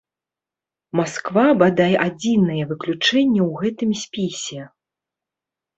[0.99, 4.61] Масква, бадай, адзінае выключэнне ў гэтым спісе.